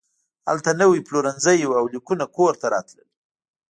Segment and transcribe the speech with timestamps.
[0.49, 3.09] هلته نوي پلورنځي وو او لیکونه کور ته راتلل